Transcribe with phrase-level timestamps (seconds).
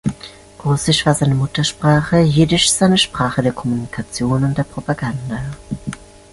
[0.65, 5.37] Russisch war seine Muttersprache, Jiddisch seine Sprache der Kommunikation und der Propaganda.